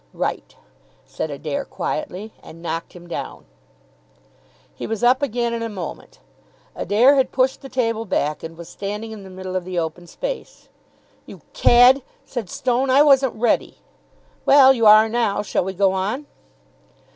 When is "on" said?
15.91-16.25